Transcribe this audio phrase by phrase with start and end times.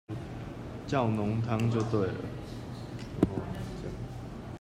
[0.87, 2.15] 叫濃湯就對了